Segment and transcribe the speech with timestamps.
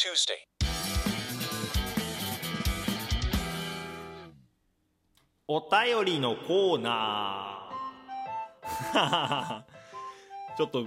[0.00, 0.32] Tuesday.
[5.46, 9.62] お便りのコーナー。
[10.56, 10.86] ちょっと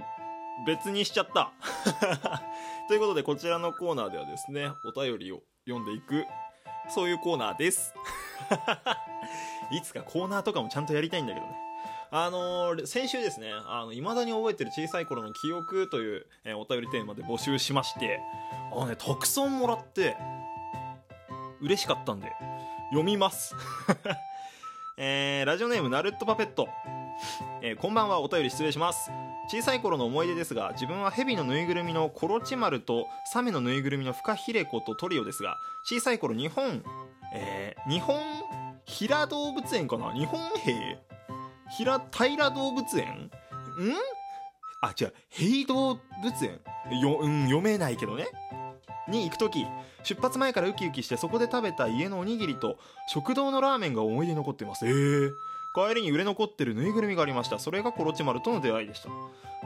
[0.66, 1.52] 別にしちゃった。
[2.88, 6.26] ということでこちらのコーナーではですねお便りを読んでいく
[6.88, 7.94] そういうコーナーです。
[9.70, 11.63] いつかコーナーとかもちゃんとやりたいんだけどね。
[12.16, 18.20] あのー先週ですねあの未だに覚えてる小さい頃の記憶という、えーお便りテーマで募集しまして
[18.72, 20.16] あのねたくさんもらって
[21.60, 22.32] 嬉しかったんで
[22.90, 23.56] 読みます。
[24.96, 26.68] えーラジオネームナルットパペット、
[27.60, 29.10] えーこんばんはお便り失礼します。
[29.50, 36.84] 小さい頃の思い出ですが自分は蛇のぬいぐるみのコロチマルとサメのぬいぐるみのフカヒレコとトリオですが小さい頃日本、
[37.34, 38.22] えー日本
[38.86, 40.12] 平動物園かな？
[40.12, 40.98] 日本兵
[41.76, 43.06] 平平動物園？
[43.06, 43.30] ん？
[44.80, 45.14] あ違う。
[45.28, 46.00] 平動物
[46.42, 46.60] 園。
[47.00, 48.26] よ、うん、読めないけどね。
[49.08, 49.66] に行く時
[50.02, 54.86] 出発前からウキウキしてそこで食べた家のおにぎりと食堂のラーメンが思い出に残っています。
[54.86, 55.32] えー、
[55.74, 57.58] 帰りに売れ残ってるぬいぐるみがありました。
[57.58, 59.08] それがコロチマルとの出会いでした。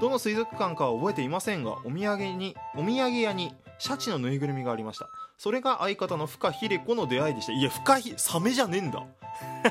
[0.00, 5.08] どの水族館かは覚えていませんがお土産にお土産屋にシャチのぬいぐるみがありました。
[5.38, 7.52] それが相方のフカヒレコの出会いでした。
[7.52, 9.04] いやフカヒサメじゃねえんだ。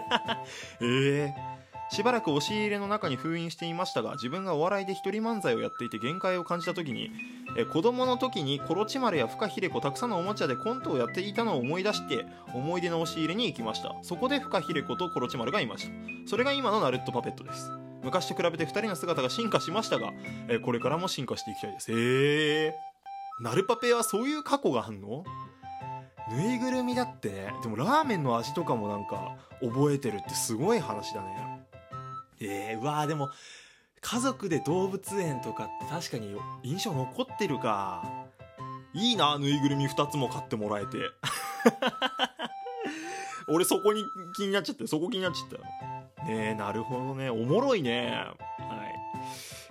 [0.82, 1.57] えー。
[1.90, 7.12] しばらく押し入れの中に封印していましたが自分がお笑いで一人漫才をやっていて限界を感じた時に
[7.56, 13.96] え子供の時にコロチマルやフカヒレコたくさんのおもちゃでコントをやっていたのを思い出して思い出の押し入れに行きました。
[14.04, 15.94] そこでフカヒレコとコロチマルがいました。
[16.28, 17.72] それが今のナルットパペットです。
[18.04, 20.12] 昔と比べて2人の姿が進化しましたが
[20.50, 21.92] えこれからも進化していきたいです。
[21.92, 22.76] へえ
[23.40, 25.24] ナルパペはそういう過去があんの？
[26.30, 27.54] ぬいぐるみだってね。
[27.64, 31.57] でもラーメンの味とかもなんか覚えてるってすごい話だね。
[32.40, 33.30] えー、うわーでも
[34.02, 38.04] 家族で動物園とかって確かに印象残ってるか。
[38.94, 40.98] いいなぬいぐるみ2つも買ってもらえて。
[43.50, 44.04] 俺そこに
[44.36, 45.50] 気になっちゃってそこ気になっちゃっ
[46.18, 47.30] たねえなるほどね。
[47.30, 48.26] おもろいね。
[48.60, 48.84] は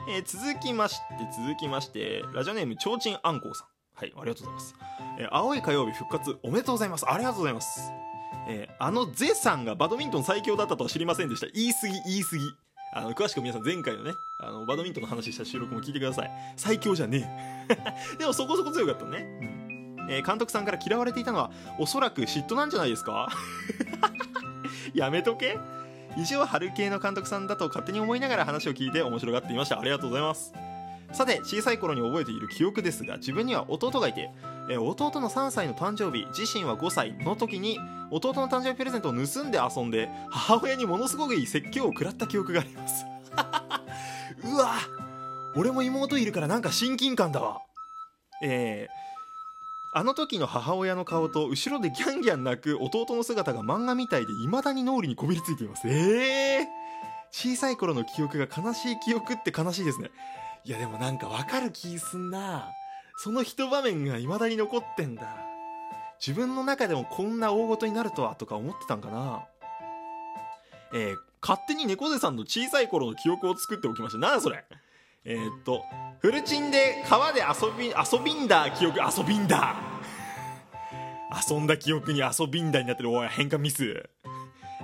[0.09, 1.05] い、えー続きまして
[1.37, 3.67] 続きましてラジオネームちょうちんあんこうさん。
[3.95, 4.75] はいありがとうございます、
[5.19, 7.11] えー青い火曜日復活おめでとうございます。
[7.11, 8.06] ありがとうございます。
[8.49, 11.47] えーあのゼさんがバドミントン最強だったとは知りませんでした。
[11.55, 12.55] 言い過ぎ言い過ぎ。
[12.95, 16.31] あの詳しく皆さん前回のねあのバドミントンの話した収録も聞いてください。
[16.57, 17.29] 最強じゃね
[17.69, 17.77] え。
[18.19, 19.19] でもそこそこ強かったね、
[19.99, 20.11] うん。
[20.11, 23.29] えー監督さんから嫌われていたのはおそらく嫉妬なんじゃないですか？
[24.95, 25.59] やめとけ。
[26.19, 29.79] 以上春系の監督さんだと勝手に思いながら話を聞いて面白がっていました。
[29.79, 30.55] ありがとうございます。
[31.13, 34.31] さて小さい頃に覚えている記憶ですが自分には弟がいて
[34.69, 37.79] え弟の3歳の誕生日自身は5歳の時に
[38.11, 43.05] 弟の誕生日プレゼントを盗んで遊んで母親にものすごくいい説教を食らった記憶があります。
[44.45, 44.75] うわ
[45.55, 47.61] 俺も妹いるからなんか親近感だわ。
[48.43, 49.07] えー
[49.93, 55.89] あの時の母親の顔と後ろでギャンギャン泣く弟の姿が漫画みたいで未だに脳裏にこびりついています。
[55.89, 56.67] えー、
[57.31, 60.11] 小さい頃の記憶が悲しい記憶って悲しいですね。
[60.65, 62.69] いやでもなんかわかる気すんな。
[63.17, 65.23] その一場面が未だに残ってんだ。
[66.25, 69.45] 自分の中でもこんな大ごとになるとはとか思ってたんかな。
[70.95, 74.19] えー勝手に猫背さんの小さい頃の記憶を作っておきました。
[74.19, 74.65] なんそれ。
[75.25, 75.85] えーっと
[76.21, 79.77] フルチンで川で遊び遊びんだ記憶遊びんだ。
[81.49, 83.11] 遊んだ記憶に遊びんだになってる。
[83.11, 84.09] おい変換ミス。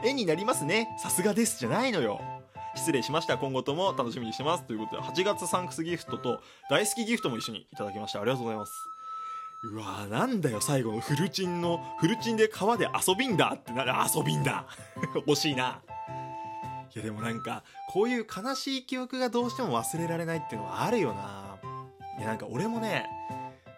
[0.05, 0.89] 絵になりますね。
[1.03, 1.59] さすがです。
[1.59, 2.21] じゃないのよ。
[2.75, 3.39] 失礼しました。
[3.39, 4.65] 今後とも楽しみにしてます。
[4.65, 6.41] ということで8月サンクスギフトと
[6.71, 8.21] 大好きギフトも一緒にいただきました。
[8.21, 8.89] ありがとうございます。
[9.65, 13.73] うわーなんだよ最後のフルチンのフルチンで川で遊びんだって。
[13.73, 14.67] なる遊びんだ。
[15.27, 15.81] 惜しいな。
[16.95, 21.59] いやでもなんかこういう悲しい記憶がどうしても忘れられないっていうのはあるよな。
[22.19, 23.07] いやなんか俺もね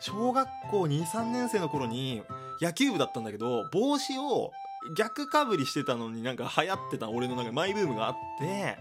[0.01, 2.23] 小学校23年生の頃に
[2.61, 4.53] 野球部だったんだけど帽子を
[4.93, 8.77] 逆かぶりしてたのになんか流行ってた俺のなんかマイブームがあって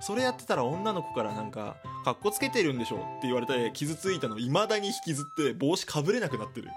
[0.00, 6.68] それやってたら女の子からなんか「かっこつけてるんでしょ」って言われて傷ついたのいまだに引きずって帽子かぶれなくなってる。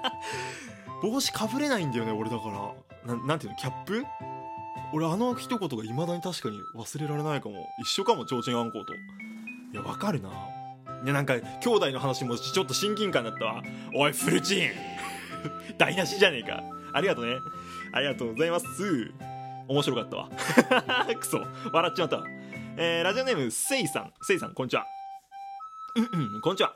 [1.02, 3.14] 帽子かぶれないんだよね俺だから。
[3.14, 4.04] なんなんていうのキャップ？
[4.92, 7.66] 俺あの一言がいまだに確かに忘れられないかも。
[7.82, 8.94] 一緒かもちょうちんあんこと。
[8.94, 8.96] い
[9.74, 10.28] やわかるな。
[11.04, 13.62] いやなんか兄弟の話もちょっと親近感だったわ。
[13.94, 14.70] おいフルチン。
[15.78, 16.62] 台無しじゃねえか。
[16.92, 17.36] ありがとうね
[17.96, 18.66] ありがとうございます。
[19.68, 20.28] 面白かったわ。
[21.18, 21.40] クソ。
[21.72, 22.22] 笑っちまった
[22.76, 24.12] えーラジオネームせいさん。
[24.20, 24.84] せいさんこんにちは。
[25.94, 26.74] うんこんにちは。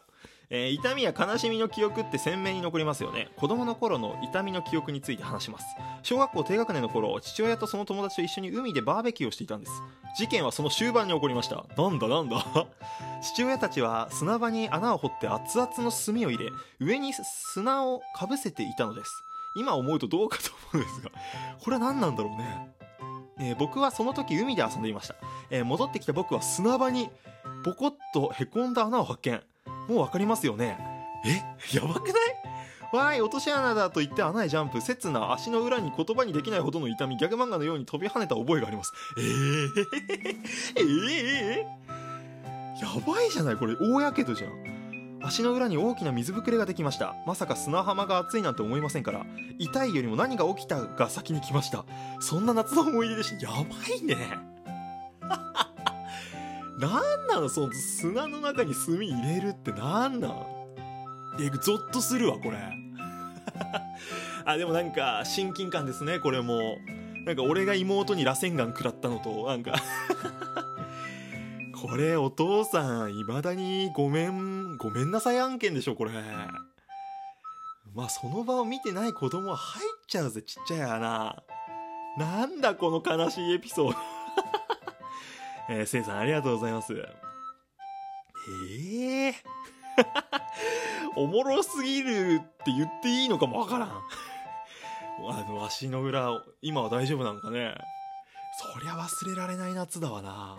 [0.48, 3.28] えー痛みや悲しみの記憶って鮮明に残りますよね。
[3.36, 5.66] 子供の頃の痛みの記憶について話します。
[6.02, 9.72] 小学校低学年の頃父親とその友達と一緒に海でバーベキューをしていたんです。
[10.16, 11.66] 事件はその終盤に起こりました。
[11.76, 12.42] なんだなんだ。
[13.20, 16.50] 父親たちは砂場に穴を掘って熱々の炭を入れ
[16.80, 19.22] 上に砂をかぶせていたのです。
[19.54, 21.10] 今思うとどうかと思うんですが
[21.58, 22.70] これは何なんだろうね。
[23.38, 25.14] えー僕はその時海で遊んでいました、
[25.50, 27.08] えー戻ってきた僕は砂場に
[27.64, 29.42] ボコッとへこんだ穴を発見。
[29.88, 30.78] もうわかりますよね。
[31.24, 31.42] え？
[31.76, 32.14] やばくない？
[32.92, 34.80] わーい落とし穴だと言って穴へジャンプ。
[34.80, 38.92] 刹那足の裏に言葉にできないほどの痛みギャグ漫画のように飛び跳ねた覚えがあります。
[39.16, 39.86] えー、
[40.76, 43.74] えー、やばいじゃないこれ。
[43.74, 44.79] 大やけどじゃん。
[45.30, 47.14] 足の裏に大きな水ぶくれができました。
[47.24, 49.24] まさか砂浜が熱いなんて思いませんから。
[49.60, 51.84] 痛いよりも何が起きたが先に来ました。
[52.18, 54.16] そんな夏の思い出でしたやばいね。
[56.80, 57.48] なんなの？
[57.48, 60.32] その砂の中に炭入れるってなんなん
[61.40, 62.58] えゾッとするわこれ。
[64.44, 66.78] あでもなんか親近感ですねこれも。
[67.24, 69.74] なんか俺が妹に螺旋岩食らったのとなんか。
[71.80, 76.12] これお父さんいまだにごめんごめんなさい案件でしょこれ。
[77.94, 81.42] まあその場を見てない子供は入っちゃうぜちっちゃい穴。
[82.18, 83.98] なんだこの悲しいエピソード。
[85.70, 86.92] えー、せいさんありがとうございます。
[88.66, 89.34] ええ
[91.16, 93.88] おもろすぎるって言っていいのかもわからん。
[95.28, 97.74] あの足の裏今は大丈夫なのかね。
[98.74, 100.56] そりゃ忘れられない夏だわな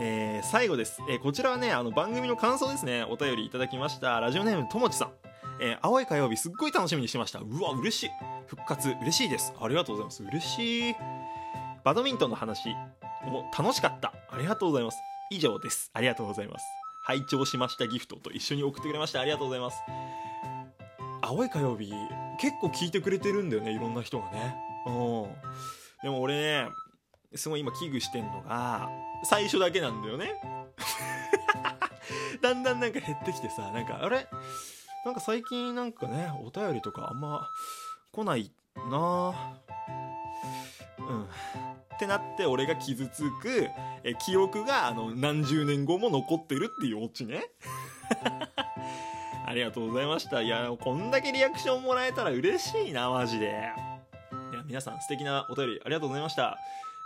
[0.00, 3.04] えー最後です、えーこちらはねあの番組の感想ですね。
[3.04, 4.18] お便りいただきました。
[4.18, 5.10] ラジオネームともちさん、
[5.60, 7.40] えー青い火曜日すっごい楽しみにしてました。
[7.40, 8.10] うわ嬉しい。
[8.46, 9.52] 復活嬉しいです。
[9.60, 10.24] ありがとうございます。
[10.24, 10.94] 嬉しい。
[11.84, 12.68] バドミントンの話
[13.24, 14.12] も楽しかった。
[14.30, 14.98] ありがとうございます。
[15.30, 15.90] 以上です。
[15.92, 16.64] ありがとうございます。
[17.04, 19.20] 拝聴しましたギフトと一緒に送ってくれました。
[19.20, 19.76] ありがとうございます。
[21.22, 21.92] 青い火曜日
[22.40, 24.56] 結構聞いてくれてるんだよねいろんな人がね。
[24.86, 24.92] うん。
[26.02, 26.68] でも俺ね
[27.34, 28.88] すごい今危惧してんのが
[29.24, 30.32] 最初だけなんだよね。
[32.42, 34.26] だんだんなんか減ってきてさなんかあれ？
[35.04, 37.48] なんか最近なんかねお便りとかあんま
[38.12, 38.52] 来ない
[38.90, 39.34] な。
[40.98, 41.24] うん。
[41.24, 41.28] っ
[41.98, 43.68] てなって俺が傷つく
[44.04, 47.44] え記憶があの何十年後も残ってるっていうオチね。
[49.46, 50.40] ありがとうございました。
[50.42, 53.72] いやこんだけリアクションもらえたら嬉しいなマジで。
[54.52, 56.58] いや皆さん素敵なお便りありがとうございました。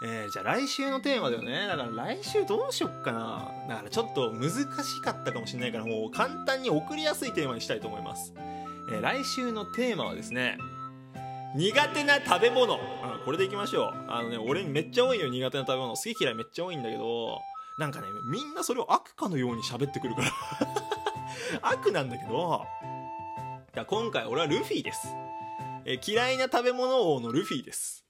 [0.07, 1.67] えーじゃあ来週のテーマだよね。
[1.67, 3.51] だから来週どうしよっかな。
[3.69, 8.35] だからちょっと難しかったかもしれないからもう簡単に送りやすいテーマにしたいと思います、
[8.91, 10.59] えー来週のテーマはですね
[11.57, 12.75] 苦手な食べ物。
[12.75, 13.95] あこれでいきましょう。
[14.09, 15.95] あのね俺めっちゃ多いよ苦手な食べ物。
[15.95, 17.41] 好き嫌いめっちゃ多いんだけど
[17.79, 20.29] なんかねみんなそれを悪かのように喋ってくるから。
[21.63, 22.67] 悪なんだけど
[23.73, 25.09] じゃ今回俺はルフィです、
[25.85, 28.05] えー嫌いな食べ物王のルフィです。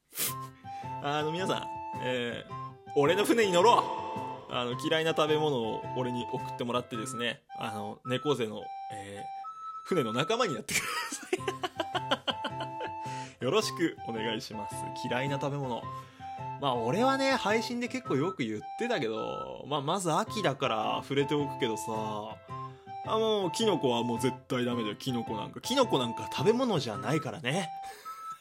[1.02, 1.66] あの皆さん、
[2.02, 2.64] えー
[2.96, 3.82] 俺の船に乗ろ
[4.50, 4.54] う。
[4.54, 7.40] あの嫌いな食べ物を俺に送ってもらってですね。
[7.58, 8.62] あの猫背の、
[8.92, 9.24] えー
[9.86, 11.26] 船の仲間になってくださ
[13.40, 13.44] い。
[13.44, 14.74] よろしくお願いします。
[15.06, 15.82] 嫌いな食べ物。
[16.60, 21.84] まあ俺はね配信で結構よく言ってたけど、まあ、まず秋だから触れておくけどさ。
[23.06, 24.96] あもうキノコはもう絶対ダメだよ。
[24.96, 25.60] キノコなんか。
[25.60, 27.68] キノコなんか食べ物じゃないからね。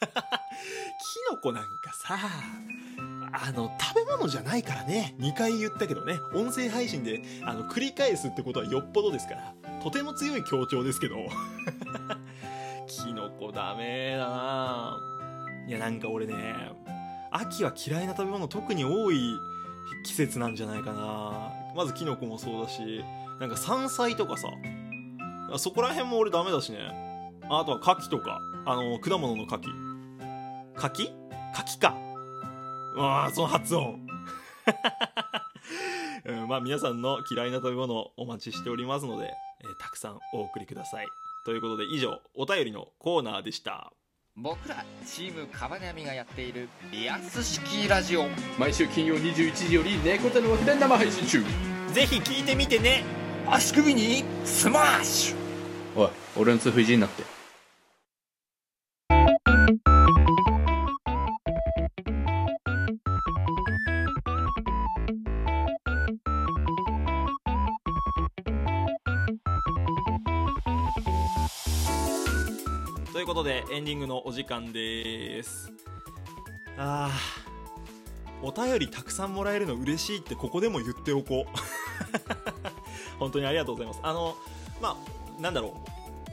[0.00, 0.08] キ
[1.30, 2.18] ノコなんかさ。
[3.36, 5.16] あの食べ物じゃないからね。
[5.18, 6.20] 2回言ったけどね。
[6.34, 9.54] 音声配信であの繰り返すってことはよっぽどですから。
[9.82, 11.16] とても強い強調ですけど。
[12.86, 14.98] キノコダメだな。
[15.66, 16.34] いやなんか俺ね
[17.32, 19.18] 秋は嫌いな食べ物特に多い
[20.04, 21.50] 季節なんじゃないかな。
[21.74, 23.02] まずキノコもそうだし
[23.40, 24.48] なんか山菜とかさ
[25.56, 26.78] そこら辺も俺ダメだしね。
[27.50, 28.40] あとは牡蠣とか。
[28.66, 29.68] あの果物の牡蠣。
[30.76, 31.10] 柿
[31.54, 32.03] 柿か。
[32.94, 34.06] うわーその発音。
[36.26, 39.26] うんまあ皆さんの嫌いな食べ物お待ちしておりますので、
[39.60, 41.08] えーたくさんお送りください。
[41.44, 43.92] ということで以上お便りのコーナーでした。
[44.36, 48.26] 僕らチームカバネアミがやっているリアス式ラジオ。
[48.58, 51.42] 毎週金曜21時より猫背の枠で生配信中。
[51.92, 53.04] ぜひ聞いてみてね。
[53.46, 55.36] 足首にスマッシュ。
[55.96, 57.22] おい俺の痛風いじんなって
[73.34, 75.72] ことでエンディングのお時間です。
[76.78, 81.46] あーお便りたくさんもらえるの嬉しいってここでも言っておこう。
[83.18, 84.00] 本当にありがとうございます。
[84.04, 84.36] あの
[84.80, 84.96] ま
[85.36, 85.74] あなんだろ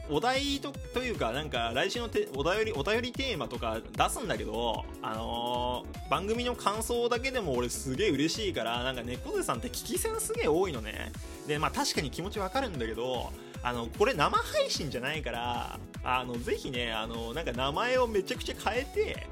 [0.08, 0.14] う。
[0.14, 11.10] お題とというかなんか来週のてお便りお便りテーマとか出すんだけど、あのー番組の感想だけでも俺すげえ嬉しいからなんか猫背さんって聞き戦すげえ多いのね。
[11.48, 13.32] でまあ確かに気持ちわかるんだけど
[13.62, 19.26] あのこれ生配信じゃないからあのぜひねあのなんか名前をめちゃくちゃ変えて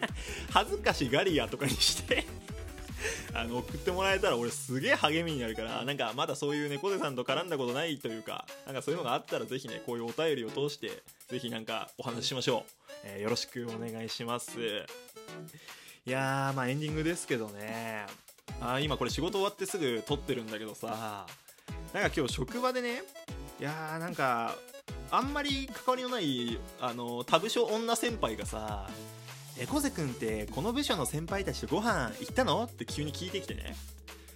[0.50, 2.24] 恥ずかしガリアとかにして
[3.34, 12.72] あの送ってもらえたら俺すげえ励みになるからなんかまだそういう猫背さんと絡んだことないというかなんかそういうのがあったらぜひねこういうお便りを通してぜひなんかお話ししましょう、
[13.04, 14.52] えーよろしくお願いします。
[16.06, 18.06] いやーまあエンディングですけどね。
[18.60, 21.26] あ今これ仕事終わってすぐ撮ってるんだけどさ
[21.92, 23.02] なんか今日職場でね
[23.58, 24.54] いやーなんか
[25.10, 28.88] あんまり関わりのないあの他部署女先輩がさ
[29.58, 32.64] えこぜくんってこの部署の先輩たちとご飯行ったの？
[32.64, 33.74] って急に聞いてきてね。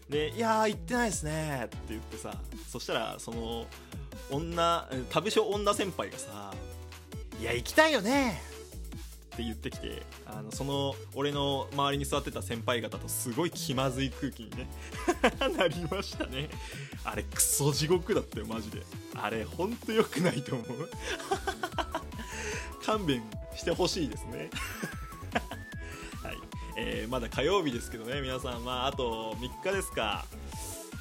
[0.09, 2.35] で「いやー行ってないですね」って言ってさ
[2.69, 3.67] そしたらその
[4.31, 6.55] 女他部署女先輩がさ
[7.41, 8.43] 「いや行きたいよね」
[9.41, 14.69] って言ってきてあのその俺の周りに座ってた先輩方とすごい気まずい空気にね
[15.57, 16.51] なりましたね。
[17.05, 18.83] あれクソ地獄だったよマジで。
[19.15, 20.91] あれほんと良くないと思う。
[22.85, 23.23] 勘弁
[23.57, 24.51] してほしいですね。
[26.23, 26.39] はい、
[26.77, 28.65] えーまだ火曜日ですけどね皆さん。
[28.65, 30.27] まああと3日ですか。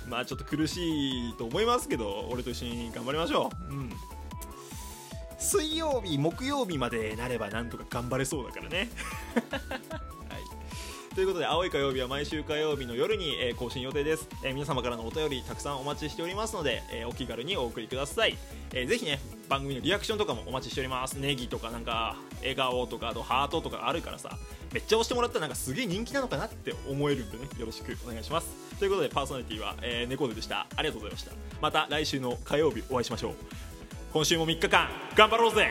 [0.08, 3.74] まあちょっと苦しいと思いますけど俺と一緒に頑張りましょう。
[3.74, 3.94] うん。
[5.40, 8.90] 水曜日木曜日までなればなんとか頑張れそうだからね。
[9.50, 11.16] はい。
[11.16, 18.38] ということで青い火曜日は毎週火曜日の夜に、えー更新予定です、えー皆様からのお便りたくさんお待ちしておりますので、えーお気軽にお送りください、
[18.74, 19.20] えーぜひね
[19.50, 21.14] 番組のリアクションとかもお待ちしております。
[21.14, 24.38] ネギとかなんか笑顔とかあとハートとかあるからさ
[24.72, 28.48] めっちゃ押してもらったらなんかすげえ人気なのかなって思えるんでねよろしくお願いします。
[28.78, 30.68] ということでパーソナリティは、えー、猫背でした。
[30.76, 31.32] ありがとうございました。
[31.60, 33.69] また来週の火曜日お会いしましょう
[34.12, 35.70] 今週も3日間頑張ろうぜ